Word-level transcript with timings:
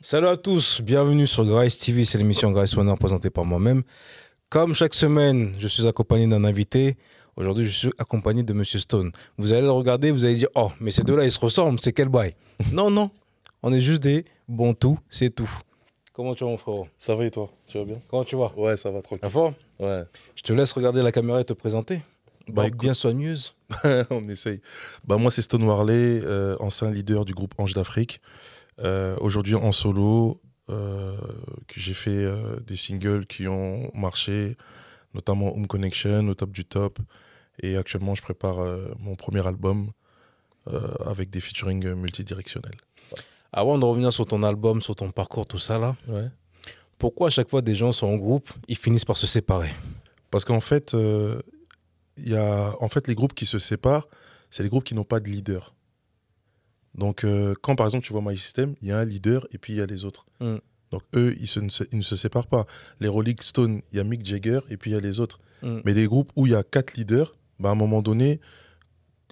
Salut 0.00 0.28
à 0.28 0.36
tous, 0.36 0.80
bienvenue 0.80 1.26
sur 1.26 1.44
Grace 1.44 1.76
TV, 1.78 2.04
c'est 2.04 2.18
l'émission 2.18 2.50
Grace 2.52 2.74
Winner 2.76 2.94
présentée 2.98 3.30
par 3.30 3.44
moi-même. 3.44 3.82
Comme 4.48 4.72
chaque 4.74 4.94
semaine, 4.94 5.54
je 5.58 5.66
suis 5.66 5.86
accompagné 5.86 6.26
d'un 6.26 6.44
invité. 6.44 6.96
Aujourd'hui, 7.36 7.66
je 7.66 7.76
suis 7.76 7.90
accompagné 7.98 8.42
de 8.42 8.52
Monsieur 8.52 8.78
Stone. 8.78 9.10
Vous 9.36 9.52
allez 9.52 9.62
le 9.62 9.70
regarder, 9.70 10.10
vous 10.10 10.24
allez 10.24 10.36
dire 10.36 10.48
Oh, 10.54 10.70
mais 10.80 10.90
ces 10.90 11.02
deux-là, 11.02 11.24
ils 11.24 11.32
se 11.32 11.40
ressemblent, 11.40 11.80
c'est 11.82 11.92
quel 11.92 12.08
bail? 12.08 12.34
Non, 12.72 12.90
non, 12.90 13.10
on 13.62 13.72
est 13.72 13.80
juste 13.80 14.02
des 14.02 14.24
bons 14.48 14.74
tout, 14.74 14.98
c'est 15.08 15.30
tout. 15.34 15.50
Comment 16.12 16.34
tu 16.34 16.44
vas, 16.44 16.50
mon 16.50 16.56
frère 16.56 16.84
Ça 16.98 17.14
va 17.14 17.24
et 17.24 17.30
toi? 17.30 17.50
Tu 17.66 17.78
vas 17.78 17.84
bien? 17.84 18.00
Comment 18.08 18.24
tu 18.24 18.36
vas? 18.36 18.52
Ouais, 18.56 18.76
ça 18.76 18.90
va 18.90 19.02
tranquille. 19.02 19.20
La 19.22 19.30
forme? 19.30 19.54
Ouais, 19.78 20.02
Je 20.34 20.42
te 20.42 20.52
laisse 20.52 20.72
regarder 20.72 21.02
la 21.02 21.12
caméra 21.12 21.40
et 21.40 21.44
te 21.44 21.52
présenter. 21.52 22.00
Bah, 22.48 22.64
Bah, 22.64 22.70
bien 22.70 22.94
soigneuse. 22.94 23.54
on 24.10 24.24
essaye. 24.24 24.60
Bah, 25.04 25.16
moi, 25.16 25.30
c'est 25.30 25.42
Stone 25.42 25.62
Warley, 25.64 26.20
euh, 26.24 26.56
ancien 26.60 26.90
leader 26.90 27.24
du 27.24 27.34
groupe 27.34 27.54
Ange 27.58 27.74
d'Afrique. 27.74 28.20
Euh, 28.80 29.16
Aujourd'hui 29.20 29.54
en 29.54 29.72
solo, 29.72 30.40
euh, 30.70 31.16
que 31.66 31.80
j'ai 31.80 31.94
fait 31.94 32.10
euh, 32.24 32.60
des 32.60 32.76
singles 32.76 33.26
qui 33.26 33.48
ont 33.48 33.90
marché, 33.94 34.56
notamment 35.14 35.54
Home 35.54 35.66
Connection, 35.66 36.28
au 36.28 36.34
top 36.34 36.50
du 36.52 36.64
top. 36.64 36.98
Et 37.60 37.76
actuellement, 37.76 38.14
je 38.14 38.22
prépare 38.22 38.58
mon 39.00 39.16
premier 39.16 39.44
album 39.44 39.90
avec 41.04 41.28
des 41.30 41.40
featuring 41.40 41.92
multidirectionnels. 41.94 42.76
Avant 43.52 43.78
de 43.78 43.84
revenir 43.84 44.12
sur 44.12 44.26
ton 44.26 44.42
album, 44.44 44.80
sur 44.80 44.94
ton 44.94 45.10
parcours, 45.10 45.44
tout 45.46 45.58
ça 45.58 45.78
là, 45.78 45.96
Ouais. 46.06 46.28
pourquoi 46.98 47.28
à 47.28 47.30
chaque 47.30 47.48
fois 47.48 47.60
des 47.62 47.74
gens 47.74 47.90
sont 47.90 48.06
en 48.06 48.16
groupe, 48.16 48.48
ils 48.68 48.76
finissent 48.76 49.06
par 49.06 49.16
se 49.16 49.26
séparer? 49.26 49.70
Parce 50.30 50.44
qu'en 50.44 50.60
fait, 50.60 50.94
euh, 50.94 51.40
y 52.18 52.34
a, 52.36 52.76
en 52.80 52.88
fait, 52.88 53.08
les 53.08 53.14
groupes 53.16 53.34
qui 53.34 53.46
se 53.46 53.58
séparent, 53.58 54.06
c'est 54.50 54.62
les 54.62 54.68
groupes 54.68 54.84
qui 54.84 54.94
n'ont 54.94 55.02
pas 55.04 55.18
de 55.18 55.28
leader. 55.28 55.74
Donc, 56.94 57.24
euh, 57.24 57.54
quand 57.62 57.76
par 57.76 57.86
exemple 57.86 58.04
tu 58.06 58.12
vois 58.12 58.22
My 58.24 58.36
System, 58.36 58.74
il 58.82 58.88
y 58.88 58.92
a 58.92 58.98
un 58.98 59.04
leader 59.04 59.46
et 59.52 59.58
puis 59.58 59.72
il 59.74 59.76
y 59.76 59.80
a 59.82 59.86
les 59.86 60.04
autres. 60.04 60.26
Mm. 60.40 60.56
Donc, 60.90 61.02
eux, 61.14 61.34
ils, 61.38 61.46
se- 61.46 61.60
ne 61.60 61.68
se, 61.68 61.84
ils 61.92 61.98
ne 61.98 62.02
se 62.02 62.16
séparent 62.16 62.46
pas. 62.46 62.66
Les 63.00 63.08
Rolling 63.08 63.36
Stones, 63.40 63.82
il 63.92 63.98
y 63.98 64.00
a 64.00 64.04
Mick 64.04 64.24
Jagger 64.24 64.60
et 64.70 64.76
puis 64.76 64.90
il 64.90 64.94
y 64.94 64.96
a 64.96 65.00
les 65.00 65.20
autres. 65.20 65.38
Mm. 65.62 65.80
Mais 65.84 65.92
les 65.94 66.06
groupes 66.06 66.32
où 66.34 66.46
il 66.46 66.52
y 66.52 66.56
a 66.56 66.62
quatre 66.62 66.94
leaders, 66.96 67.34
bah, 67.60 67.68
à 67.68 67.72
un 67.72 67.76
moment 67.76 68.02
donné, 68.02 68.40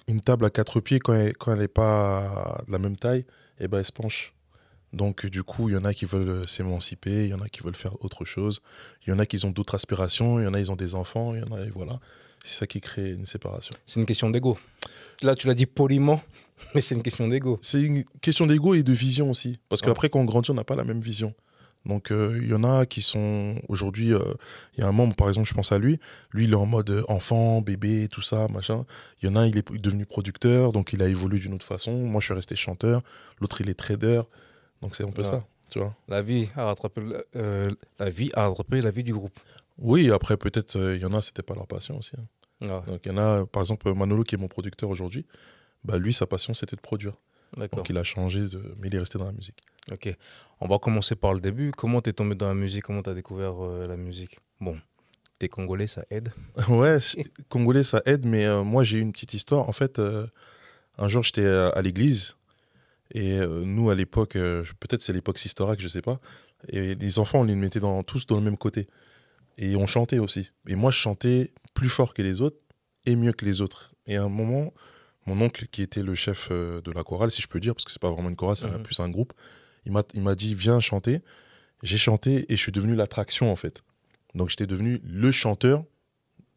une 0.07 0.21
table 0.21 0.45
à 0.45 0.49
quatre 0.49 0.79
pieds, 0.79 0.99
quand 0.99 1.13
elle 1.13 1.35
quand 1.35 1.51
elle 1.51 1.59
n'est 1.59 1.67
pas 1.67 2.61
de 2.67 2.71
la 2.71 2.79
même 2.79 2.95
taille, 2.95 3.25
eh 3.59 3.67
ben, 3.67 3.79
elle 3.79 3.85
se 3.85 3.91
penche. 3.91 4.33
Donc, 4.93 5.25
du 5.25 5.43
coup, 5.43 5.67
il 5.67 5.73
y 5.73 5.77
en 5.77 5.83
a 5.83 5.93
qui 5.93 6.05
veulent 6.05 6.29
euh, 6.29 6.45
s'émanciper, 6.47 7.25
il 7.25 7.29
y 7.29 7.33
en 7.33 7.41
a 7.41 7.49
qui 7.49 7.61
veulent 7.61 7.75
faire 7.75 8.01
autre 8.05 8.23
chose, 8.23 8.61
il 9.05 9.09
y 9.09 9.13
en 9.13 9.19
a 9.19 9.25
qui 9.25 9.43
ont 9.45 9.51
d'autres 9.51 9.75
aspirations, 9.75 10.39
il 10.39 10.45
y 10.45 10.47
en 10.47 10.53
a 10.53 10.59
ils 10.59 10.71
ont 10.71 10.77
des 10.77 10.95
enfants, 10.95 11.33
il 11.35 11.41
y 11.41 11.43
en 11.43 11.51
a, 11.53 11.61
et 11.65 11.69
voilà. 11.69 11.99
C'est 12.45 12.59
ça 12.59 12.67
qui 12.67 12.79
crée 12.79 13.11
une 13.11 13.25
séparation. 13.25 13.75
C'est 13.85 13.99
une 13.99 14.05
question 14.05 14.29
d'ego. 14.29 14.57
Là, 15.23 15.35
tu 15.35 15.47
l'as 15.47 15.55
dit 15.55 15.65
poliment, 15.65 16.21
mais 16.75 16.81
c'est 16.81 16.95
une 16.95 17.03
question 17.03 17.27
d'ego. 17.27 17.59
C'est 17.61 17.81
une 17.81 18.03
question 18.21 18.45
d'ego 18.47 18.73
et 18.73 18.83
de 18.83 18.93
vision 18.93 19.29
aussi. 19.31 19.59
Parce 19.69 19.81
Ouais. 19.81 19.87
qu'après, 19.87 20.09
quand 20.09 20.19
on 20.19 20.25
grandit, 20.25 20.51
on 20.51 20.55
n'a 20.55 20.63
pas 20.63 20.75
la 20.75 20.83
même 20.83 20.99
vision. 21.01 21.33
Donc, 21.85 22.11
euh, 22.11 22.37
il 22.41 22.49
y 22.49 22.53
en 22.53 22.63
a 22.65 22.85
qui 22.85 23.01
sont 23.01 23.55
aujourd'hui. 23.69 24.13
euh, 24.13 24.19
Il 24.77 24.81
y 24.81 24.83
a 24.83 24.87
un 24.87 24.91
membre, 24.91 25.15
par 25.15 25.29
exemple, 25.29 25.47
je 25.47 25.53
pense 25.53 25.71
à 25.71 25.77
lui. 25.79 25.99
Lui, 26.31 26.43
il 26.43 26.51
est 26.51 26.55
en 26.55 26.65
mode 26.65 26.89
euh, 26.89 27.03
enfant, 27.07 27.61
bébé, 27.61 28.09
tout 28.09 28.21
ça, 28.21 28.47
machin. 28.49 28.85
Il 29.21 29.29
y 29.29 29.31
en 29.31 29.35
a, 29.37 29.47
il 29.47 29.57
est 29.57 29.71
devenu 29.79 30.05
producteur, 30.05 30.73
donc 30.73 30.91
il 30.91 31.01
a 31.01 31.07
évolué 31.07 31.39
d'une 31.39 31.53
autre 31.53 31.65
façon. 31.65 31.93
Moi, 31.93 32.19
je 32.19 32.25
suis 32.25 32.33
resté 32.33 32.55
chanteur. 32.57 33.01
L'autre, 33.39 33.61
il 33.61 33.69
est 33.69 33.73
trader. 33.73 34.21
Donc, 34.81 34.95
c'est 34.95 35.03
un 35.05 35.11
peu 35.11 35.21
Ouais. 35.21 35.29
ça, 35.29 35.45
tu 35.71 35.79
vois. 35.79 35.95
La 36.09 36.21
vie 36.21 36.49
a 36.57 36.65
rattrapé, 36.65 37.01
euh, 37.37 37.69
la 37.99 38.09
vie 38.09 38.31
a 38.33 38.49
rattrapé 38.49 38.81
la 38.81 38.91
vie 38.91 39.03
du 39.03 39.13
groupe. 39.13 39.39
Oui, 39.77 40.11
après, 40.11 40.35
peut-être, 40.35 40.75
il 40.95 41.01
y 41.01 41.05
en 41.05 41.13
a, 41.13 41.21
c'était 41.21 41.43
pas 41.43 41.53
leur 41.55 41.67
passion 41.67 41.97
aussi. 41.99 42.11
hein. 42.17 42.25
Ouais, 42.67 42.91
Donc, 42.91 43.01
il 43.05 43.11
y 43.11 43.15
en 43.15 43.17
a, 43.17 43.45
par 43.45 43.61
exemple, 43.61 43.93
Manolo, 43.93 44.23
qui 44.23 44.35
est 44.35 44.39
mon 44.39 44.47
producteur 44.49 44.89
aujourd'hui. 44.89 45.25
Bah, 45.87 45.97
lui, 45.97 46.13
sa 46.13 46.27
passion, 46.27 46.53
c'était 46.53 46.75
de 46.75 46.81
produire. 46.81 47.13
Donc, 47.55 47.89
il 47.89 47.97
a 47.97 48.03
changé, 48.03 48.41
de... 48.41 48.75
mais 48.77 48.89
il 48.89 48.95
est 48.95 48.99
resté 48.99 49.17
dans 49.17 49.25
la 49.25 49.31
musique. 49.31 49.57
Ok. 49.91 50.13
On 50.59 50.67
va 50.67 50.79
commencer 50.79 51.15
par 51.15 51.33
le 51.33 51.39
début. 51.39 51.71
Comment 51.71 52.01
t'es 52.01 52.11
tombé 52.11 52.35
dans 52.35 52.49
la 52.49 52.53
musique? 52.53 52.83
Comment 52.83 53.01
t'as 53.01 53.13
découvert 53.13 53.63
euh, 53.63 53.87
la 53.87 53.95
musique? 53.95 54.37
Bon, 54.59 54.77
t'es 55.39 55.47
congolais, 55.47 55.87
ça 55.87 56.03
aide. 56.09 56.33
Ouais, 56.67 56.99
congolais, 57.47 57.85
ça 57.85 58.01
aide, 58.05 58.25
mais 58.25 58.45
euh, 58.45 58.63
moi, 58.63 58.83
j'ai 58.83 58.97
eu 58.97 59.01
une 59.01 59.13
petite 59.13 59.33
histoire. 59.33 59.69
En 59.69 59.71
fait, 59.71 59.97
euh, 59.97 60.27
un 60.97 61.07
jour, 61.07 61.23
j'étais 61.23 61.45
à, 61.45 61.81
l'église, 61.81 62.35
et 63.11 63.39
nous, 63.39 63.89
à 63.89 63.95
l'époque, 63.95 64.33
peut-être 64.33 65.01
c'est 65.01 65.13
l'époque 65.13 65.37
Sistorac, 65.37 65.79
je 65.79 65.87
sais 65.87 66.01
pas, 66.01 66.19
et 66.67 66.95
les 66.95 67.19
enfants, 67.19 67.41
on 67.41 67.43
les 67.43 67.55
mettait 67.55 67.79
dans, 67.79 68.03
tous 68.03 68.25
dans 68.25 68.35
le 68.35 68.41
même 68.41 68.57
côté. 68.57 68.87
Et 69.57 69.75
on 69.75 69.85
chantait 69.85 70.19
aussi. 70.19 70.49
Et 70.67 70.75
moi, 70.75 70.91
je 70.91 70.97
chantais 70.97 71.53
plus 71.75 71.87
fort 71.87 72.13
que 72.15 72.23
les 72.23 72.41
autres, 72.41 72.57
et 73.05 73.15
mieux 73.15 73.31
que 73.31 73.45
les 73.45 73.61
autres. 73.61 73.93
Et 74.07 74.17
à 74.17 74.23
un 74.23 74.29
moment, 74.29 74.73
mon 75.27 75.39
oncle, 75.41 75.67
qui 75.67 75.81
était 75.83 76.01
le 76.01 76.15
chef 76.15 76.47
euh, 76.51 76.81
de 76.81 76.91
la 76.91 77.03
chorale, 77.03 77.29
si 77.31 77.41
je 77.41 77.47
peux 77.47 77.59
dire, 77.59 77.75
parce 77.75 77.85
que 77.85 77.91
c'est 77.91 78.01
pas 78.01 78.09
vraiment 78.11 78.29
une 78.29 78.35
chorale, 78.35 78.57
c'est 78.57 78.67
Mhm. 78.67 78.81
plus 78.81 78.99
un 78.99 79.09
groupe, 79.09 79.33
il 79.85 79.91
m'a 79.91 80.03
il 80.13 80.21
m'a 80.21 80.33
dit, 80.35 80.55
viens 80.55 80.79
chanter. 80.79 81.19
J'ai 81.83 81.97
chanté, 81.97 82.51
et 82.51 82.55
je 82.57 82.61
suis 82.61 82.71
devenu 82.71 82.95
l'attraction, 82.95 83.51
en 83.51 83.55
fait. 83.55 83.83
Donc, 84.33 84.49
j'étais 84.49 84.65
devenu 84.65 84.99
le 85.03 85.31
chanteur 85.31 85.83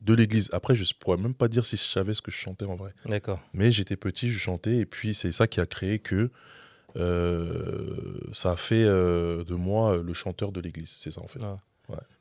de 0.01 0.15
l'église. 0.15 0.49
Après, 0.53 0.75
je 0.75 0.83
ne 0.83 0.89
pourrais 0.99 1.19
même 1.19 1.35
pas 1.35 1.49
dire 1.49 1.67
si 1.67 1.77
je 1.77 1.83
savais 1.83 2.15
ce 2.15 2.23
que 2.23 2.31
je 2.31 2.37
chantais 2.39 2.65
en 2.65 2.75
vrai. 2.77 2.95
D'accord. 3.05 3.39
Mais 3.53 3.71
j'étais 3.71 3.97
petit, 3.97 4.31
je 4.31 4.39
chantais, 4.39 4.79
et 4.79 4.87
puis 4.87 5.13
c'est 5.15 5.31
ça 5.33 5.47
qui 5.47 5.61
a 5.61 5.67
créé 5.67 5.99
que 5.99 6.31
euh, 6.97 8.21
ça 8.33 8.53
a 8.53 8.57
fait 8.57 8.85
euh, 8.85 9.45
de 9.45 9.55
moi 9.55 9.97
le 9.99 10.13
chanteur 10.15 10.53
de 10.53 10.61
l'église. 10.61 10.91
C'est 10.91 11.11
ça 11.11 11.21
en 11.23 11.27
fait. 11.29 11.41
Ah. 11.43 11.57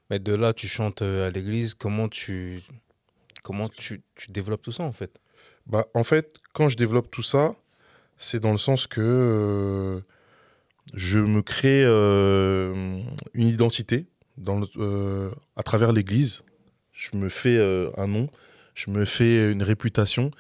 Mais 0.10 0.20
de 0.20 0.34
là, 0.34 0.54
tu 0.54 0.68
chantes 0.68 1.02
à 1.04 1.30
l'église. 1.30 1.74
Comment 1.76 2.10
tu, 2.10 2.62
comment 3.44 3.70
tu, 3.70 4.02
tu 4.16 4.32
développes 4.32 4.62
tout 4.64 4.72
ça 4.72 4.84
en 4.84 4.92
fait? 4.92 5.20
Bah, 5.70 5.86
en 5.94 6.04
fait, 6.04 6.38
quand 6.54 6.68
je 6.68 6.76
développe 6.78 7.12
tout 7.12 7.22
ça, 7.24 7.56
c'est 8.18 8.40
dans 8.40 8.52
le 8.52 8.58
sens 8.58 8.88
que 8.88 9.00
euh, 9.02 10.00
je 10.94 11.20
me 11.20 11.42
crée 11.42 11.84
euh, 11.86 13.02
une 13.34 13.48
identité 13.48 14.08
dans 14.38 14.60
le- 14.60 14.68
euh, 14.78 15.32
à 15.56 15.64
travers 15.64 15.92
l'église. 15.94 16.42
Je 16.92 17.16
me 17.16 17.30
fais 17.30 17.58
un 17.98 18.08
nom, 18.08 18.28
je 18.74 18.90
me 18.92 19.06
fais 19.06 19.52
une 19.52 19.64
réputation 19.64 20.32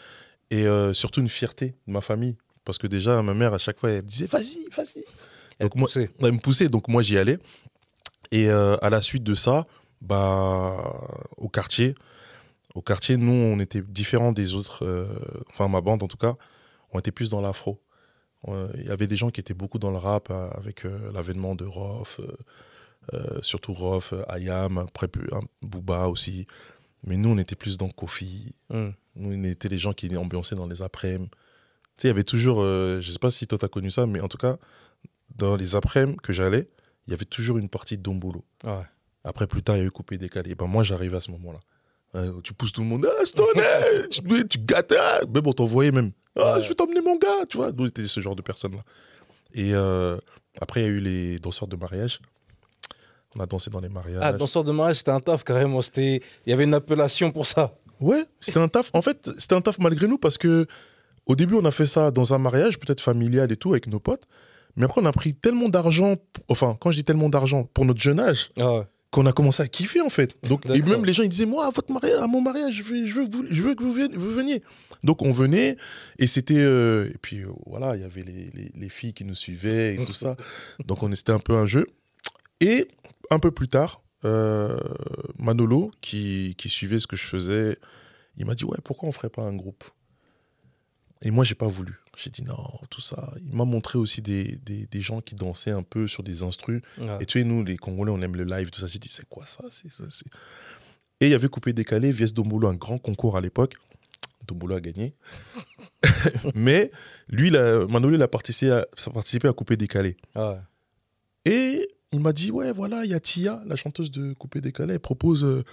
et 0.51 0.65
surtout 0.93 1.21
une 1.21 1.29
fierté 1.29 1.75
de 1.87 1.93
ma 1.93 2.01
famille. 2.01 2.35
Parce 2.65 2.77
que 2.77 2.85
déjà, 2.87 3.21
ma 3.21 3.33
mère, 3.33 3.53
à 3.53 3.57
chaque 3.59 3.79
fois, 3.79 3.91
elle 3.91 4.03
me 4.03 4.07
disait 4.07 4.25
Vas-y, 4.25 4.67
vas-y. 4.75 5.05
Donc, 5.61 5.75
moi, 5.75 5.87
elle 6.21 6.33
me 6.33 6.39
poussait, 6.39 6.67
donc 6.67 6.89
moi 6.89 7.01
j'y 7.01 7.17
allais. 7.17 7.37
Et 8.31 8.49
à 8.49 8.89
la 8.89 9.01
suite 9.01 9.23
de 9.23 9.35
ça, 9.35 9.67
bah, 10.01 10.75
au 11.37 11.47
quartier, 11.47 11.95
au 12.75 12.81
quartier, 12.81 13.17
nous 13.17 13.31
on 13.33 13.59
était 13.59 13.81
différents 13.81 14.31
des 14.31 14.53
autres, 14.53 14.85
euh, 14.85 15.07
enfin 15.49 15.67
ma 15.67 15.81
bande 15.81 16.03
en 16.03 16.07
tout 16.07 16.17
cas, 16.17 16.35
on 16.91 16.99
était 16.99 17.11
plus 17.11 17.29
dans 17.29 17.41
l'afro. 17.41 17.81
Euh, 18.47 18.69
Il 18.75 18.85
y 18.85 18.89
avait 18.91 19.07
des 19.07 19.17
gens 19.17 19.29
qui 19.31 19.39
étaient 19.41 19.53
beaucoup 19.53 19.79
dans 19.79 19.91
le 19.91 19.97
rap 19.97 20.29
euh, 20.31 20.49
avec 20.51 20.83
l'avènement 21.13 21.55
de 21.55 21.65
Rof, 21.65 22.21
surtout 23.41 23.73
Rof, 23.73 24.13
Ayam, 24.27 24.77
après 24.77 25.07
un- 25.31 25.41
Booba 25.61 26.07
aussi. 26.07 26.45
Mais 27.03 27.17
nous 27.17 27.29
on 27.29 27.37
était 27.37 27.55
plus 27.55 27.77
dans 27.77 27.89
Kofi, 27.89 28.53
Hmm. 28.69 28.89
nous 29.15 29.33
on 29.33 29.43
était 29.43 29.69
les 29.69 29.77
gens 29.79 29.93
qui 29.93 30.15
ambiançaient 30.15 30.55
dans 30.55 30.67
les 30.67 30.81
après-midi. 30.81 31.29
Tu 31.97 32.03
sais, 32.03 32.07
il 32.07 32.11
y 32.11 32.11
avait 32.11 32.23
toujours, 32.23 32.59
euh, 32.61 33.01
je 33.01 33.11
sais 33.11 33.19
pas 33.19 33.31
si 33.31 33.47
toi 33.47 33.57
t'as 33.57 33.67
connu 33.67 33.89
ça, 33.91 34.05
mais 34.05 34.19
en 34.21 34.27
tout 34.27 34.37
cas, 34.37 34.57
dans 35.35 35.55
les 35.55 35.75
après-midi 35.75 36.17
que 36.21 36.33
j'allais, 36.33 36.69
il 37.07 37.11
y 37.11 37.13
avait 37.13 37.25
toujours 37.25 37.57
une 37.57 37.69
partie 37.69 37.97
de 37.97 38.03
Dombolo. 38.03 38.43
Ouais. 38.63 38.83
Après, 39.23 39.47
plus 39.47 39.63
tard, 39.63 39.75
il 39.77 39.79
y 39.79 39.81
a 39.81 39.85
eu 39.85 39.91
coupé 39.91 40.17
décalé. 40.17 40.55
Ben, 40.55 40.67
moi, 40.67 40.83
j'arrivais 40.83 41.17
à 41.17 41.21
ce 41.21 41.31
moment-là. 41.31 41.59
Euh, 42.15 42.41
tu 42.43 42.53
pousses 42.53 42.71
tout 42.71 42.81
le 42.81 42.87
monde, 42.87 43.07
ah, 43.19 43.25
Stone, 43.25 43.45
tu, 44.09 44.21
tu 44.47 44.57
gâtes, 44.59 44.93
ah. 44.97 45.21
même 45.31 45.45
on 45.45 45.53
t'envoyait 45.53 45.91
même. 45.91 46.11
Ah, 46.35 46.55
Ouais. 46.55 46.63
je 46.63 46.69
vais 46.69 46.75
t'emmener 46.75 47.01
mon 47.01 47.17
gars, 47.17 47.45
tu 47.49 47.57
vois. 47.57 47.71
Nous, 47.71 47.85
était 47.87 48.05
ce 48.07 48.19
genre 48.19 48.35
de 48.35 48.41
personnes-là. 48.41 48.81
Et 49.53 49.73
euh, 49.73 50.17
après, 50.61 50.81
il 50.81 50.83
y 50.83 50.87
a 50.87 50.89
eu 50.89 50.99
les 50.99 51.39
danseurs 51.39 51.67
de 51.67 51.75
mariage. 51.75 52.19
On 53.35 53.41
a 53.41 53.45
dansé 53.45 53.69
dans 53.69 53.79
les 53.79 53.89
mariages. 53.89 54.19
Ah, 54.21 54.33
danseur 54.33 54.63
de 54.63 54.71
mariage, 54.71 54.97
c'était 54.97 55.11
un 55.11 55.19
taf 55.19 55.43
carrément. 55.43 55.81
Il 55.97 56.21
y 56.47 56.53
avait 56.53 56.63
une 56.63 56.73
appellation 56.73 57.31
pour 57.31 57.45
ça. 57.45 57.75
Ouais, 57.99 58.25
c'était 58.39 58.59
un 58.59 58.67
taf. 58.67 58.89
En 58.93 59.01
fait, 59.01 59.29
c'était 59.37 59.55
un 59.55 59.61
taf 59.61 59.77
malgré 59.77 60.07
nous 60.07 60.17
parce 60.17 60.37
que 60.37 60.65
au 61.27 61.35
début, 61.35 61.53
on 61.55 61.65
a 61.65 61.71
fait 61.71 61.85
ça 61.85 62.09
dans 62.09 62.33
un 62.33 62.39
mariage, 62.39 62.79
peut-être 62.79 63.01
familial 63.01 63.51
et 63.51 63.57
tout, 63.57 63.71
avec 63.71 63.85
nos 63.87 63.99
potes. 63.99 64.23
Mais 64.75 64.85
après, 64.85 65.01
on 65.01 65.05
a 65.05 65.11
pris 65.11 65.35
tellement 65.35 65.69
d'argent, 65.69 66.15
enfin, 66.47 66.75
quand 66.79 66.89
je 66.91 66.97
dis 66.97 67.03
tellement 67.03 67.29
d'argent, 67.29 67.65
pour 67.73 67.85
notre 67.85 67.99
jeune 68.01 68.19
âge, 68.19 68.49
Ah 68.57 68.73
ouais. 68.79 68.87
Qu'on 69.11 69.25
a 69.25 69.31
commencé 69.33 69.63
à 69.63 69.67
kiffer 69.67 70.01
en 70.01 70.09
fait. 70.09 70.37
Donc, 70.47 70.65
et 70.67 70.81
même 70.91 71.03
les 71.05 71.13
gens 71.13 71.23
ils 71.23 71.29
disaient 71.29 71.45
moi 71.47 71.65
à 71.67 71.69
votre 71.71 71.91
mariage, 71.91 72.21
à 72.21 72.27
mon 72.27 72.41
mariage, 72.41 72.75
je 72.75 72.83
veux, 72.83 73.05
je 73.07 73.13
veux, 73.13 73.25
vous, 73.29 73.45
je 73.49 73.61
veux 73.63 73.73
que 73.75 73.83
vous, 73.83 73.93
veniez, 73.93 74.15
vous 74.15 74.33
veniez. 74.33 74.61
Donc 75.03 75.21
on 75.21 75.31
venait 75.31 75.77
et 76.19 76.27
c'était 76.27 76.57
euh, 76.59 77.09
et 77.13 77.17
puis 77.19 77.39
euh, 77.41 77.47
voilà 77.65 77.95
il 77.95 78.01
y 78.01 78.05
avait 78.05 78.21
les, 78.23 78.49
les- 78.53 78.71
les 78.75 78.89
filles 78.89 79.13
qui 79.13 79.25
nous 79.25 79.33
suivaient 79.35 79.95
et 79.95 80.05
tout 80.05 80.13
ça. 80.13 80.35
Donc 80.85 81.01
on 81.03 81.11
était 81.11 81.31
un 81.31 81.39
peu 81.39 81.53
un 81.55 81.65
jeu. 81.65 81.87
Et 82.61 82.87
un 83.31 83.39
peu 83.39 83.51
plus 83.51 83.67
tard, 83.69 84.01
euh, 84.25 84.77
Manolo 85.37 85.89
qui, 86.01 86.55
qui 86.57 86.67
suivait 86.69 86.99
ce 86.99 87.07
que 87.07 87.15
je 87.15 87.23
faisais, 87.25 87.77
il 88.37 88.45
m'a 88.45 88.53
dit 88.55 88.65
ouais 88.65 88.77
pourquoi 88.83 89.07
on 89.09 89.11
ferait 89.11 89.29
pas 89.29 89.43
un 89.43 89.55
groupe? 89.55 89.83
Et 91.21 91.31
moi 91.31 91.43
j'ai 91.45 91.55
pas 91.55 91.67
voulu. 91.67 91.95
J'ai 92.21 92.29
dit 92.31 92.43
non 92.43 92.57
tout 92.89 93.01
ça. 93.01 93.31
Il 93.45 93.53
m'a 93.55 93.65
montré 93.65 93.97
aussi 93.97 94.21
des, 94.21 94.57
des, 94.65 94.85
des 94.87 95.01
gens 95.01 95.21
qui 95.21 95.35
dansaient 95.35 95.71
un 95.71 95.83
peu 95.83 96.07
sur 96.07 96.21
des 96.23 96.43
instrus. 96.43 96.81
Ouais. 97.03 97.17
Et 97.21 97.25
tu 97.25 97.39
sais, 97.39 97.45
nous, 97.45 97.63
les 97.63 97.77
Congolais, 97.77 98.11
on 98.11 98.21
aime 98.21 98.35
le 98.35 98.43
live, 98.43 98.69
tout 98.71 98.81
ça. 98.81 98.87
J'ai 98.87 98.99
dit, 98.99 99.09
c'est 99.09 99.27
quoi 99.29 99.45
ça, 99.45 99.63
Et 101.21 101.25
il 101.27 101.29
y 101.29 101.33
avait 101.33 101.47
Coupé 101.47 101.71
Décalé, 101.73 102.11
Vies 102.11 102.33
Dombolo, 102.33 102.67
un 102.67 102.73
grand 102.73 102.97
concours 102.97 103.37
à 103.37 103.41
l'époque. 103.41 103.75
Dombolo 104.47 104.75
a 104.75 104.81
gagné. 104.81 105.13
Mais 106.55 106.91
lui, 107.27 107.47
il 107.47 107.57
a- 107.57 107.85
Manolo, 107.87 108.15
il 108.15 108.21
a 108.23 108.27
participé 108.27 108.71
à, 108.71 108.79
a 109.05 109.09
participé 109.11 109.47
à 109.47 109.53
Coupé 109.53 109.77
Décalé. 109.77 110.17
Ah 110.35 110.51
ouais. 110.51 110.59
Et 111.45 111.87
il 112.11 112.19
m'a 112.19 112.33
dit, 112.33 112.51
ouais, 112.51 112.71
voilà, 112.73 113.05
il 113.05 113.11
y 113.11 113.13
a 113.13 113.19
Tia, 113.19 113.61
la 113.65 113.75
chanteuse 113.75 114.11
de 114.11 114.33
Coupé 114.33 114.61
Décalé, 114.61 114.93
elle 114.95 114.99
propose 114.99 115.43
euh, 115.43 115.63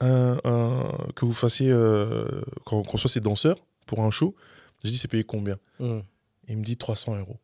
un, 0.00 0.38
un- 0.44 0.92
que 1.14 1.24
vous 1.24 1.32
fassiez, 1.32 1.70
euh, 1.70 2.26
qu'on 2.64 2.82
qu'on 2.82 2.96
soit 2.98 3.10
ses 3.10 3.20
danseurs 3.20 3.56
pour 3.86 4.00
un 4.02 4.10
show. 4.10 4.34
J'ai 4.86 4.92
dit, 4.92 4.98
c'est 4.98 5.08
payé 5.08 5.24
combien 5.24 5.56
Mm. 5.80 6.00
Il 6.48 6.58
me 6.58 6.64
dit 6.64 6.76
300 6.76 7.16
euros. 7.18 7.36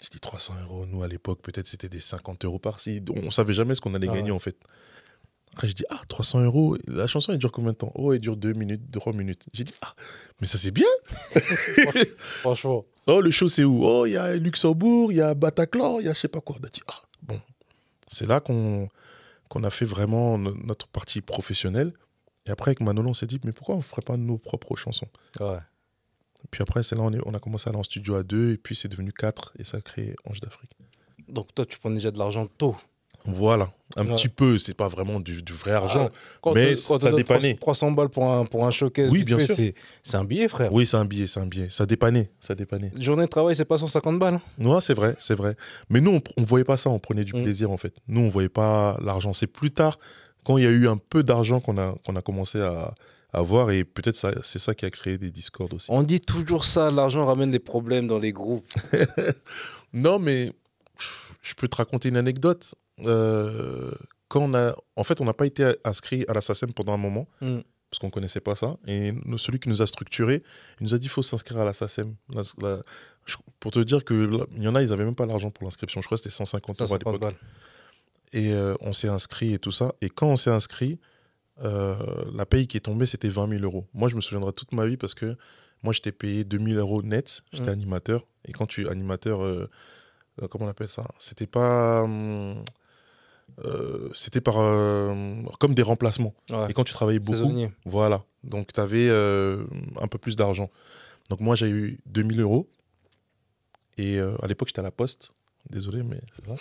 J'ai 0.00 0.08
dit 0.10 0.20
300 0.20 0.54
euros. 0.62 0.86
Nous, 0.86 1.02
à 1.02 1.08
l'époque, 1.08 1.42
peut-être 1.42 1.66
c'était 1.66 1.88
des 1.88 2.00
50 2.00 2.44
euros 2.44 2.58
par-ci. 2.58 3.02
On 3.24 3.30
savait 3.30 3.52
jamais 3.52 3.74
ce 3.74 3.80
qu'on 3.80 3.92
allait 3.94 4.08
Ah 4.10 4.14
gagner, 4.14 4.30
ouais. 4.30 4.36
en 4.36 4.38
fait. 4.38 4.56
Après, 5.52 5.66
j'ai 5.66 5.74
dit, 5.74 5.84
ah, 5.90 6.00
300 6.08 6.42
euros. 6.44 6.76
La 6.86 7.06
chanson, 7.08 7.32
elle 7.32 7.38
dure 7.38 7.50
combien 7.52 7.72
de 7.72 7.76
temps? 7.76 7.90
Oh, 7.96 8.12
elle 8.12 8.20
dure 8.20 8.36
2 8.36 8.52
minutes, 8.52 8.82
3 8.92 9.12
minutes. 9.12 9.42
J'ai 9.52 9.64
dit, 9.64 9.74
ah, 9.82 9.94
mais 10.40 10.46
ça, 10.46 10.56
c'est 10.58 10.70
bien. 10.70 10.86
Franchement. 12.40 12.84
Oh, 13.06 13.20
le 13.20 13.30
show, 13.30 13.48
c'est 13.48 13.64
où? 13.64 13.84
Oh, 13.84 14.06
il 14.06 14.12
y 14.12 14.16
a 14.16 14.36
Luxembourg, 14.36 15.12
il 15.12 15.16
y 15.16 15.20
a 15.20 15.34
Bataclan, 15.34 15.98
il 16.00 16.06
y 16.06 16.08
a 16.08 16.14
je 16.14 16.20
sais 16.20 16.28
pas 16.28 16.40
quoi. 16.40 16.56
On 16.60 16.64
a 16.66 16.68
dit, 16.70 16.80
ah, 16.88 17.02
bon. 17.22 17.40
C'est 18.08 18.26
là 18.26 18.40
qu'on 18.40 18.88
qu'on 19.48 19.64
a 19.64 19.70
fait 19.70 19.84
vraiment 19.84 20.38
no- 20.38 20.54
notre 20.62 20.86
partie 20.86 21.20
professionnelle. 21.20 21.92
Et 22.46 22.50
après, 22.50 22.70
avec 22.70 22.80
Manolo, 22.80 23.10
on 23.10 23.14
s'est 23.14 23.26
dit, 23.26 23.40
mais 23.44 23.50
pourquoi 23.52 23.74
on 23.74 23.78
ne 23.78 23.82
ferait 23.82 24.02
pas 24.02 24.16
nos 24.16 24.38
propres 24.38 24.76
chansons? 24.76 25.08
Ouais. 25.40 25.58
Puis 26.50 26.62
après, 26.62 26.82
c'est 26.82 26.96
là 26.96 27.02
on, 27.02 27.12
est- 27.12 27.20
on 27.26 27.34
a 27.34 27.38
commencé 27.38 27.68
à 27.68 27.70
aller 27.70 27.78
en 27.78 27.82
studio 27.82 28.14
à 28.14 28.22
deux, 28.22 28.52
et 28.52 28.56
puis 28.56 28.74
c'est 28.74 28.88
devenu 28.88 29.12
quatre, 29.12 29.52
et 29.58 29.64
ça 29.64 29.76
a 29.78 29.80
créé 29.80 30.14
Ange 30.28 30.40
d'Afrique. 30.40 30.70
Donc 31.28 31.54
toi, 31.54 31.64
tu 31.66 31.78
prends 31.78 31.90
déjà 31.90 32.10
de 32.10 32.18
l'argent 32.18 32.46
tôt. 32.58 32.76
Voilà, 33.26 33.70
un 33.96 34.06
Ouais. 34.06 34.14
petit 34.14 34.28
peu, 34.30 34.58
c'est 34.58 34.72
pas 34.72 34.88
vraiment 34.88 35.20
du, 35.20 35.42
du 35.42 35.52
vrai 35.52 35.72
argent. 35.72 36.08
Ah, 36.10 36.18
Quand 36.40 36.54
Mais 36.54 36.74
quand 36.88 36.96
ça 36.96 37.12
dépannait. 37.12 37.54
300 37.54 37.88
300 37.88 37.90
balles 37.92 38.08
pour 38.08 38.24
un, 38.26 38.46
pour 38.46 38.64
un 38.66 38.70
showcase, 38.70 39.10
Oui, 39.10 39.24
bien 39.24 39.38
sûr. 39.44 39.54
c'est- 39.54 39.74
C'est 40.02 40.16
un 40.16 40.24
billet, 40.24 40.48
frère. 40.48 40.72
Oui, 40.72 40.86
c'est 40.86 40.96
un 40.96 41.04
billet, 41.04 41.26
c'est 41.26 41.38
un 41.38 41.46
billet. 41.46 41.68
Ça 41.68 41.84
dépannait, 41.84 42.30
ça 42.40 42.54
dépannait. 42.54 42.90
Journée 42.98 43.24
de 43.24 43.28
travail, 43.28 43.54
c'est 43.54 43.66
pas 43.66 43.76
150 43.76 44.18
balles. 44.18 44.40
Non, 44.56 44.80
c'est 44.80 44.94
vrai, 44.94 45.16
c'est 45.18 45.34
vrai. 45.34 45.54
Mais 45.90 46.00
nous, 46.00 46.12
on, 46.12 46.22
on 46.38 46.42
voyait 46.44 46.64
pas 46.64 46.78
ça, 46.78 46.88
on 46.88 46.98
prenait 46.98 47.24
du 47.24 47.34
Mm. 47.36 47.42
plaisir 47.42 47.70
en 47.70 47.76
fait. 47.76 47.92
Nous, 48.08 48.20
on 48.22 48.28
voyait 48.30 48.48
pas 48.48 48.98
l'argent. 49.02 49.34
C'est 49.34 49.46
plus 49.46 49.70
tard, 49.70 49.98
quand 50.44 50.56
il 50.56 50.64
y 50.64 50.66
a 50.66 50.70
eu 50.70 50.88
un 50.88 50.96
peu 50.96 51.22
d'argent, 51.22 51.60
qu'on 51.60 51.76
a, 51.76 51.94
qu'on 52.06 52.16
a 52.16 52.22
commencé 52.22 52.58
à, 52.58 52.94
à 53.32 53.42
voir, 53.42 53.70
et 53.70 53.84
peut-être 53.84 54.16
c'est 54.44 54.58
ça 54.58 54.74
qui 54.74 54.84
a 54.84 54.90
créé 54.90 55.18
des 55.18 55.30
discords 55.30 55.72
aussi. 55.72 55.86
On 55.90 56.02
dit 56.02 56.20
toujours 56.20 56.64
ça, 56.64 56.90
l'argent 56.90 57.24
ramène 57.26 57.50
des 57.50 57.58
problèmes 57.58 58.06
dans 58.08 58.18
les 58.18 58.32
groupes. 58.32 58.66
Non, 59.92 60.18
mais 60.18 60.52
je 61.42 61.54
peux 61.54 61.66
te 61.68 61.76
raconter 61.76 62.08
une 62.10 62.16
anecdote. 62.16 62.74
Euh, 63.06 63.90
quand 64.28 64.40
on 64.42 64.54
a, 64.54 64.74
en 64.96 65.02
fait, 65.04 65.20
on 65.20 65.24
n'a 65.24 65.32
pas 65.34 65.46
été 65.46 65.74
inscrit 65.84 66.24
à 66.28 66.32
la 66.34 66.40
SACEM 66.40 66.72
pendant 66.72 66.92
un 66.92 66.96
moment 66.98 67.26
Mm. 67.40 67.58
parce 67.90 67.98
qu'on 67.98 68.10
connaissait 68.10 68.40
pas 68.40 68.54
ça. 68.54 68.76
Et 68.86 69.12
celui 69.36 69.58
qui 69.58 69.68
nous 69.68 69.82
a 69.82 69.86
structuré, 69.88 70.42
il 70.80 70.84
nous 70.84 70.94
a 70.94 70.98
dit 70.98 71.06
il 71.06 71.10
faut 71.10 71.22
s'inscrire 71.22 71.58
à 71.58 71.64
la 71.64 71.72
SACEM. 71.72 72.14
La- 72.32 72.42
la- 72.62 72.82
je- 73.26 73.34
pour 73.58 73.72
te 73.72 73.80
dire 73.80 74.04
que 74.04 74.14
là, 74.14 74.44
il 74.56 74.62
y 74.62 74.68
en 74.68 74.74
a, 74.76 74.82
ils 74.82 74.92
avaient 74.92 75.04
même 75.04 75.16
pas 75.16 75.26
l'argent 75.26 75.50
pour 75.50 75.64
l'inscription. 75.64 76.00
Je 76.00 76.06
crois 76.06 76.16
que 76.18 76.22
c'était 76.22 76.34
150 76.34 76.80
euros 76.80 76.84
à 76.94 76.98
150 76.98 77.12
l'époque. 77.14 77.34
Et 78.32 78.52
euh, 78.52 78.74
on 78.80 78.92
s'est 78.92 79.08
inscrit 79.08 79.54
et 79.54 79.58
tout 79.58 79.72
ça. 79.72 79.92
Et 80.00 80.08
quand 80.08 80.28
on 80.28 80.36
s'est 80.36 80.50
inscrit, 80.50 81.00
euh, 81.62 81.94
la 82.34 82.46
paye 82.46 82.66
qui 82.66 82.76
est 82.76 82.80
tombée, 82.80 83.06
c'était 83.06 83.28
20 83.28 83.48
000 83.48 83.62
euros. 83.62 83.86
Moi, 83.94 84.08
je 84.08 84.16
me 84.16 84.20
souviendrai 84.20 84.52
toute 84.52 84.72
ma 84.72 84.86
vie 84.86 84.96
parce 84.96 85.14
que 85.14 85.36
moi, 85.82 85.92
j'étais 85.92 86.12
payé 86.12 86.44
2 86.44 86.58
000 86.58 86.78
euros 86.78 87.02
net. 87.02 87.42
J'étais 87.52 87.70
Mm. 87.70 87.74
animateur. 87.74 88.26
Et 88.46 88.52
quand 88.52 88.66
tu 88.66 88.84
es 88.86 88.88
animateur, 88.88 89.42
euh, 89.42 89.68
euh, 90.42 90.48
comment 90.48 90.66
on 90.66 90.68
appelle 90.68 90.88
ça? 90.88 91.04
C'était 91.18 91.46
pas. 91.46 92.06
c'était 94.14 94.40
par. 94.40 94.54
comme 95.58 95.74
des 95.74 95.82
remplacements. 95.82 96.34
Ouais. 96.50 96.70
Et 96.70 96.72
quand 96.72 96.84
tu 96.84 96.92
travaillais 96.92 97.18
beaucoup, 97.18 97.38
Saisonnier. 97.38 97.70
voilà. 97.84 98.24
Donc, 98.44 98.72
tu 98.72 98.80
avais 98.80 99.10
un 99.10 100.06
peu 100.08 100.18
plus 100.18 100.36
d'argent. 100.36 100.70
Donc, 101.28 101.40
moi, 101.40 101.56
j'ai 101.56 101.68
eu 101.68 101.98
2000 102.06 102.40
euros. 102.40 102.68
Et 103.98 104.18
à 104.18 104.46
l'époque, 104.46 104.68
j'étais 104.68 104.80
à 104.80 104.84
la 104.84 104.90
poste. 104.92 105.32
Désolé, 105.68 106.02
mais 106.02 106.16
c'est 106.34 106.46
ça. 106.46 106.54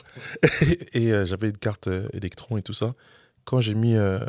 et 0.93 1.25
j'avais 1.25 1.49
une 1.49 1.57
carte 1.57 1.87
Electron 2.13 2.57
et 2.57 2.61
tout 2.61 2.73
ça. 2.73 2.93
Quand 3.49 3.61
j'ai 3.61 3.73
mis 3.73 3.95
euh, 3.95 4.19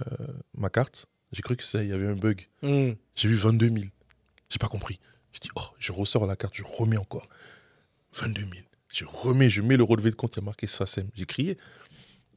ma 0.55 0.71
carte, 0.71 1.05
j'ai 1.31 1.43
cru 1.43 1.55
qu'il 1.55 1.87
y 1.87 1.93
avait 1.93 2.07
un 2.07 2.15
bug. 2.15 2.49
Mm. 2.63 2.93
J'ai 3.15 3.29
vu 3.29 3.35
22 3.35 3.69
000. 3.69 3.81
J'ai 4.49 4.59
pas 4.59 4.69
compris. 4.69 4.99
Je 5.35 5.41
dis, 5.41 5.51
oh, 5.57 5.61
je 5.79 5.93
ressors 5.93 6.27
la 6.27 6.37
carte, 6.37 6.55
je 6.57 6.63
remets 6.63 6.97
encore. 6.97 7.29
22 8.15 8.41
000. 8.41 8.53
Je 8.89 9.05
remets, 9.05 9.51
je 9.51 9.61
mets 9.61 9.77
le 9.77 9.85
relevé 9.85 10.09
de 10.09 10.15
compte, 10.15 10.37
il 10.37 10.41
y 10.41 10.43
a 10.43 10.47
marqué 10.47 10.67
SACEM. 10.67 11.11
J'ai 11.15 11.27
crié. 11.27 11.59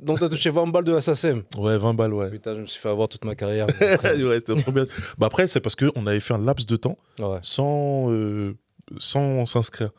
Donc 0.02 0.20
t'as 0.20 0.28
touché 0.28 0.50
20 0.50 0.68
balles 0.68 0.84
de 0.84 0.92
la 0.92 1.00
SACEM. 1.00 1.44
Ouais, 1.56 1.78
20 1.78 1.94
balles, 1.94 2.14
ouais. 2.14 2.30
Putain, 2.30 2.56
je 2.56 2.60
me 2.60 2.66
suis 2.66 2.82
fait 2.82 2.90
avoir 2.90 3.08
toute 3.08 3.24
ma 3.24 3.36
carrière. 3.36 3.68
ouais, 3.80 4.40
c'était 4.46 4.62
trop 4.62 4.74
bien. 4.74 4.86
Bah 5.18 5.28
après, 5.28 5.48
c'est 5.48 5.62
parce 5.62 5.78
qu'on 5.78 6.06
avait 6.06 6.20
fait 6.20 6.34
un 6.34 6.44
laps 6.44 6.68
de 6.68 6.76
temps 6.76 6.98
ouais. 7.18 7.40
sans 7.42 8.12
euh, 8.12 8.58
sans 8.98 9.46
s'inscrire. 9.46 9.92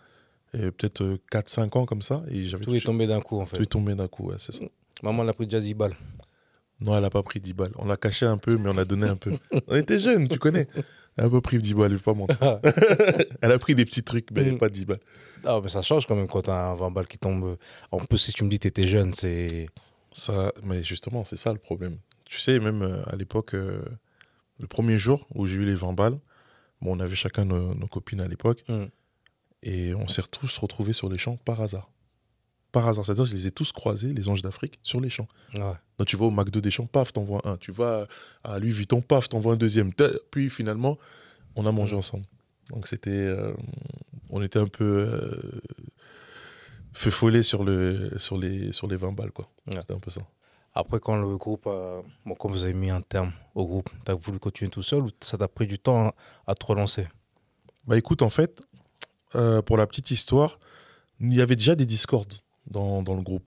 Peut-être 0.53 1.01
euh, 1.01 1.19
4-5 1.33 1.79
ans 1.79 1.87
comme 1.87 2.03
ça. 2.03 2.23
Et 2.29 2.45
j'avais 2.45 2.67
Tout 2.67 2.75
est 2.75 2.85
tombé 2.85 3.07
d'un 3.07 3.23
coup, 3.23 3.41
en 3.41 3.47
fait. 3.47 3.57
tout 3.57 3.63
est 3.63 3.67
tombé 3.67 3.95
d'un 3.95 4.07
coup, 4.07 4.29
ouais, 4.29 4.37
c'est 4.39 4.53
ça. 4.53 4.65
Maman, 5.03 5.23
elle 5.23 5.31
a 5.31 5.33
pris 5.33 5.47
déjà 5.47 5.61
10 5.61 5.73
balles. 5.73 5.97
Non, 6.81 6.97
elle 6.97 7.05
a 7.05 7.11
pas 7.11 7.23
pris 7.23 7.41
10 7.41 7.53
balles. 7.55 7.73
On 7.77 7.87
l'a 7.87 7.97
caché 7.97 8.27
un 8.27 8.37
peu, 8.39 8.57
mais 8.59 8.69
on 8.69 8.77
a 8.79 8.85
donné 8.85 9.07
un 9.07 9.17
peu. 9.17 9.33
On 9.69 9.77
était 9.77 9.99
jeunes, 9.99 10.29
tu 10.29 10.39
connais. 10.39 10.67
Elle 11.17 11.27
a 11.27 11.31
pas 11.31 11.41
pris 11.41 11.59
10 11.59 11.75
balles, 11.75 11.93
je 11.93 11.97
vais 11.97 12.03
pas 12.03 12.15
mentir. 12.15 12.59
Elle 13.41 13.53
a 13.53 13.59
pris 13.59 13.75
des 13.77 13.85
petits 13.85 14.03
trucs, 14.03 14.31
mais 14.33 14.51
Mm. 14.53 14.59
pas 14.59 14.69
10 14.69 14.85
balles. 14.85 15.01
Ah, 15.45 15.61
mais 15.63 15.69
ça 15.69 15.83
change 15.83 16.07
quand 16.07 16.17
même 16.17 16.27
quand 16.27 16.43
t'as 16.43 16.71
un 16.71 16.75
20 16.75 16.91
balles 16.91 17.07
qui 17.07 17.19
tombe. 17.19 17.57
En 17.93 17.99
plus, 17.99 18.19
si 18.19 18.33
tu 18.33 18.43
me 18.45 18.49
dis 18.51 18.59
que 18.59 18.65
t'étais 18.65 18.89
jeune, 18.89 19.15
c'est. 19.15 19.67
Ça, 20.13 20.53
mais 20.65 20.83
justement, 20.83 21.25
c'est 21.25 21.37
ça 21.37 21.53
le 21.53 21.59
problème. 21.59 21.99
Tu 22.25 22.39
sais, 22.41 22.59
même 22.59 22.83
euh, 22.83 23.03
à 23.07 23.17
l'époque, 23.17 23.55
euh, 23.55 23.83
le 24.59 24.67
premier 24.67 24.99
jour 24.99 25.27
où 25.35 25.47
j'ai 25.47 25.57
eu 25.57 25.65
les 25.65 25.75
20 25.75 25.93
balles, 25.93 26.19
bon, 26.81 26.97
on 26.97 27.01
avait 27.01 27.15
chacun 27.17 27.45
nos, 27.45 27.75
nos 27.75 27.87
copines 27.87 28.21
à 28.23 28.29
l'époque, 28.29 28.65
Mm. 28.69 28.85
et 29.63 29.95
on 29.95 30.09
s'est 30.09 30.23
tous 30.31 30.57
retrouvés 30.59 30.93
sur 30.93 31.09
les 31.09 31.19
champs 31.19 31.37
par 31.45 31.61
hasard. 31.61 31.91
Par 32.75 32.89
hasard, 32.89 33.05
c'est-à-dire 33.05 33.25
je 33.25 33.35
les 33.35 33.47
ai 33.47 33.51
tous 33.53 33.71
croisés, 33.71 34.13
les 34.13 34.27
anges 34.29 34.43
d'Afrique, 34.43 34.81
sur 34.83 35.01
les 35.01 35.09
champs. 35.09 35.29
Ouais. 35.57 35.63
Donc 35.99 36.09
tu 36.09 36.17
vas 36.17 36.25
au 36.27 36.31
McDo 36.33 36.61
des 36.61 36.73
champs, 36.73 36.87
paf, 36.87 37.13
t'envoies 37.13 37.41
un. 37.45 37.57
Tu 37.57 37.71
vas 37.71 38.09
à 38.43 38.59
Louis 38.59 38.73
Vuitton, 38.73 39.01
paf, 39.01 39.29
t'envoies 39.29 39.55
un 39.55 39.57
deuxième. 39.57 39.93
Puis 40.33 40.51
finalement, 40.51 40.99
on 41.55 41.65
a 41.67 41.71
mangé 41.73 41.95
Mm. 41.95 41.99
ensemble. 41.99 42.25
Donc 42.71 42.89
c'était. 42.89 43.11
euh, 43.11 43.55
on 44.31 44.43
était 44.43 44.59
un 44.59 44.67
peu. 44.67 44.85
Euh, 45.09 45.41
fait 46.93 47.11
follet 47.11 47.43
sur, 47.43 47.65
le, 47.65 48.13
sur, 48.19 48.37
les, 48.39 48.73
sur 48.73 48.87
les 48.87 48.97
20 48.97 49.13
balles, 49.13 49.33
quoi. 49.33 49.49
Ouais. 49.67 49.77
C'était 49.81 49.95
un 49.95 49.99
peu 49.99 50.11
ça. 50.11 50.21
Après, 50.75 50.99
quand 51.01 51.17
le 51.17 51.37
groupe. 51.37 51.67
a- 51.67 52.03
Bon, 52.27 52.35
quand 52.35 52.49
vous 52.51 52.65
avez 52.65 52.75
mis 52.75 52.91
un 52.91 53.01
terme 53.03 53.33
au 53.55 53.67
groupe, 53.67 53.91
t'as 54.05 54.15
voulu 54.15 54.39
continuer 54.39 54.71
tout 54.71 54.83
seul 54.83 55.03
ou 55.03 55.11
ça 55.21 55.39
t'a 55.39 55.49
pris 55.49 55.67
du 55.67 55.79
temps 55.79 56.09
à, 56.09 56.15
à 56.49 56.55
te 56.55 56.67
relancer? 56.67 57.07
Bah 57.87 57.97
écoute, 57.97 58.23
en 58.23 58.31
fait, 58.31 58.61
euh, 59.37 59.63
pour 59.63 59.77
la 59.77 59.87
petite 59.87 60.11
histoire, 60.11 60.59
il 61.21 61.35
y 61.35 61.41
avait 61.41 61.57
déjà 61.57 61.75
des 61.77 61.87
discordes 61.87 62.35
dans, 62.67 63.03
dans 63.03 63.15
le 63.15 63.23
groupe. 63.23 63.43